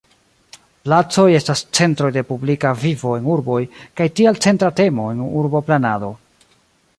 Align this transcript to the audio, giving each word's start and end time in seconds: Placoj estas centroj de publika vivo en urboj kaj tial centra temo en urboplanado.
Placoj 0.85 1.25
estas 1.39 1.61
centroj 1.79 2.09
de 2.15 2.23
publika 2.29 2.71
vivo 2.85 3.11
en 3.19 3.29
urboj 3.35 3.59
kaj 4.01 4.09
tial 4.21 4.41
centra 4.47 4.73
temo 4.81 5.07
en 5.13 5.23
urboplanado. 5.29 6.11